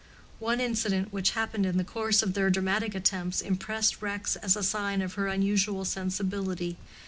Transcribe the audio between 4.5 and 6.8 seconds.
a sign of her unusual sensibility.